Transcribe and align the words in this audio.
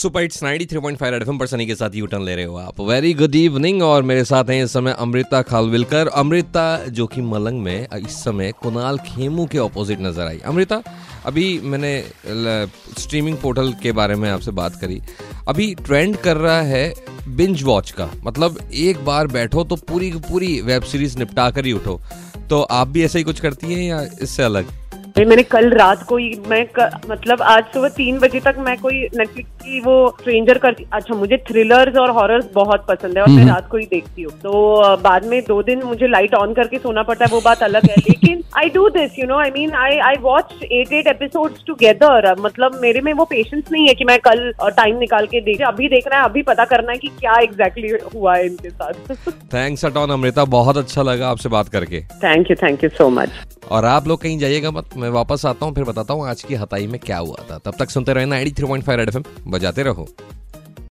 Super 0.00 0.22
it's 0.22 0.42
93.5 0.42 1.22
FM 1.22 1.38
पर 1.38 1.46
सनी 1.46 1.64
के 1.66 1.74
साथ 1.74 1.94
यू 1.94 2.06
टर्न 2.06 2.22
ले 2.24 2.34
रहे 2.36 2.44
हो 2.44 2.56
आप। 2.56 2.80
वेरी 2.80 3.12
गुड 3.14 3.34
इवनिंग 3.34 3.82
और 3.82 4.02
मेरे 4.02 4.24
साथ 4.24 4.50
हैं 4.50 4.62
इस 4.64 4.72
समय 4.72 4.94
अमृता 4.98 5.40
खालविलकर। 5.42 6.08
अमृता, 6.08 6.64
जो 6.88 7.06
कि 7.06 7.22
मलंग 7.22 7.60
में, 7.62 7.86
इस 7.96 8.16
समय 8.24 8.52
कुणाल 8.62 8.98
खेमू 8.98 9.46
के 9.46 9.58
ऑपोजिट 9.58 10.00
नज़र 10.00 10.22
आई। 10.22 10.38
अमृता, 10.38 10.82
अभी 11.26 11.60
मैंने 11.60 11.92
स्ट्रीमिंग 12.98 13.36
पोर्टल 13.36 13.72
के 13.72 13.92
बारे 13.92 14.14
में 14.14 14.28
आपसे 14.30 14.50
बात 14.50 14.80
करी। 14.80 15.00
अभी 15.48 15.74
ट्रेंड 15.84 16.16
कर 16.16 16.36
रहा 16.36 16.60
है 16.62 16.92
बिंज 17.28 17.62
वॉच 17.62 17.90
का। 17.90 18.10
मतलब 18.24 18.58
एक 18.72 19.04
बार 19.04 19.26
बैठो 19.26 19.64
तो 19.64 19.76
पूरी 19.88 20.10
पूरी 20.30 20.60
वेब 20.62 20.82
सीरीज़ 20.82 21.18
निपटा 21.18 21.50
कर 21.50 21.66
ही 21.66 21.72
उठो। 21.72 22.00
तो 22.50 22.62
आप 22.62 22.88
भी 22.88 23.04
ऐसा 23.04 23.18
ही 23.18 23.24
कुछ 23.24 23.40
करती 23.40 23.74
हैं 23.74 23.88
या 23.88 24.02
इससे 24.22 24.42
अलग? 24.42 24.79
मैंने 25.24 25.42
कल 25.44 25.70
रात 25.70 26.02
को 26.02 26.16
ही 26.16 26.28
मैं 26.48 26.64
क, 26.78 26.88
मतलब 27.10 27.42
आज 27.42 27.64
सुबह 27.74 27.88
तीन 27.96 28.18
बजे 28.18 28.40
तक 28.40 28.56
मैं 28.58 28.76
कोई 28.78 29.00
नेटफ्लिक्स 29.16 29.50
की 29.62 29.80
वो 29.80 29.94
स्ट्रेंजर 30.20 30.58
कर 30.58 30.76
अच्छा 30.92 31.14
मुझे 31.14 31.36
थ्रिलर्स 31.48 31.96
और 31.98 32.10
हॉरर्स 32.10 32.46
बहुत 32.54 32.84
पसंद 32.88 33.16
है 33.16 33.22
और 33.22 33.28
मैं 33.28 33.36
हम्म। 33.36 33.48
रात 33.48 33.68
को 33.70 33.76
ही 33.76 33.86
देखती 33.86 34.22
हूँ। 34.22 34.32
तो 34.40 34.96
बाद 35.02 35.26
में 35.26 35.40
दो 35.44 35.62
दिन 35.62 35.82
मुझे 35.84 36.06
लाइट 36.08 36.34
ऑन 36.34 36.54
करके 36.54 36.78
सोना 36.78 37.02
पड़ता 37.02 37.24
है 37.24 37.30
वो 37.32 37.40
बात 37.40 37.62
अलग 37.62 37.88
है। 37.90 37.96
लेकिन 37.98 38.42
I 38.58 38.68
do 38.70 38.88
this 38.90 39.18
you 39.18 39.26
know 39.26 39.38
I 39.38 39.50
mean 39.50 39.72
I 39.76 39.98
I 40.08 40.16
watch 40.20 40.54
eight 40.62 40.92
eight 40.92 41.06
episode 41.06 41.54
together 41.66 42.34
मतलब 42.40 42.78
मेरे 42.82 43.00
में 43.00 43.12
वो 43.12 43.24
पेशेंस 43.24 43.64
नहीं 43.72 43.86
है 43.88 43.94
कि 43.94 44.04
मैं 44.04 44.18
कल 44.20 44.50
टाइम 44.62 44.98
निकाल 44.98 45.26
के 45.26 45.40
देख 45.40 45.62
अभी 45.68 45.88
देखना 45.88 46.16
है 46.16 46.24
अभी 46.24 46.42
पता 46.42 46.64
करना 46.66 46.92
है 46.92 46.98
कि 46.98 47.08
क्या 47.10 47.38
एग्जैक्टली 47.42 47.88
exactly 47.88 48.14
हुआ 48.14 48.36
है 48.36 48.46
इनके 48.46 48.70
साथ। 48.70 48.92
थैंक्स 49.54 49.84
अटॉन 49.84 50.10
अमृता 50.10 50.44
बहुत 50.50 50.76
अच्छा 50.76 51.02
लगा 51.02 51.28
आपसे 51.28 51.48
बात 51.48 51.68
करके। 51.68 52.00
Thank 52.24 52.50
you 52.50 52.56
thank 52.62 52.84
you 52.84 52.90
so 52.90 53.08
much 53.10 53.30
और 53.70 53.84
आप 53.84 54.06
लोग 54.08 54.20
कहीं 54.22 54.38
जाइएगा 54.38 54.70
मत, 54.70 54.96
मैं 54.96 55.08
वापस 55.08 55.46
आता 55.46 55.66
हूँ, 55.66 55.74
फिर 55.74 55.84
बताता 55.84 56.14
हूँ 56.14 56.28
आज 56.28 56.42
की 56.42 56.54
हताई 56.54 56.86
में 56.86 57.00
क्या 57.00 57.18
हुआ 57.18 57.44
था। 57.50 57.58
तब 57.58 57.74
तक 57.78 57.90
सुनते 57.90 58.12
रहे 58.12 58.24
ना 58.24 58.38
AD 58.38 58.50
three 58.50 58.66
point 58.66 58.84
five 58.84 59.00
red 59.00 59.08
F 59.08 59.16
M, 59.16 59.24
बजाते 59.46 59.82
रहो। 59.82 60.08